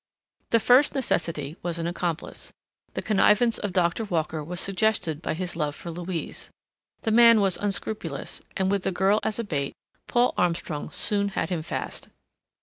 [0.49, 2.51] The first necessity was an accomplice.
[2.95, 6.49] The connivance of Doctor Walker was suggested by his love for Louise.
[7.03, 9.75] The man was unscrupulous, and with the girl as a bait,
[10.07, 12.09] Paul Armstrong soon had him fast.